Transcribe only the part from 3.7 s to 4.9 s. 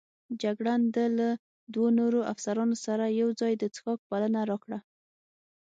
څښاک بلنه راکړه.